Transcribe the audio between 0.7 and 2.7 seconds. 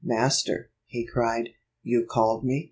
he cried, "you called me.